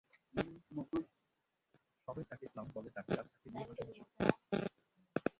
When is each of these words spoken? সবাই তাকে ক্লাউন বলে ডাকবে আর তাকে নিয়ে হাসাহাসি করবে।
সবাই 2.07 2.23
তাকে 2.29 2.45
ক্লাউন 2.51 2.69
বলে 2.75 2.89
ডাকবে 2.95 3.13
আর 3.15 3.25
তাকে 3.25 3.47
নিয়ে 3.53 3.65
হাসাহাসি 3.69 4.01
করবে। 4.01 4.31